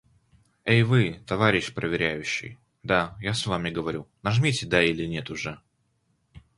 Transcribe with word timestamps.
Эй 0.65 0.81
вы, 0.81 1.19
товарищ 1.27 1.75
проверяющий. 1.75 2.57
Да, 2.81 3.15
я 3.21 3.35
с 3.35 3.45
вами 3.45 3.69
говорю, 3.69 4.07
нажмите 4.23 4.65
"Да" 4.65 4.81
или 4.81 5.05
"Нет" 5.05 5.29
уже. 5.29 5.61